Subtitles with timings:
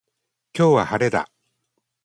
[0.57, 1.29] 今日は晴れだ。